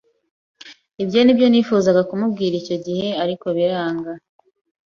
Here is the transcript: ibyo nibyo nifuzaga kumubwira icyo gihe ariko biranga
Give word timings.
ibyo 1.03 1.19
nibyo 1.21 1.45
nifuzaga 1.49 2.01
kumubwira 2.09 2.53
icyo 2.61 2.75
gihe 2.85 3.07
ariko 3.23 3.45
biranga 3.57 4.11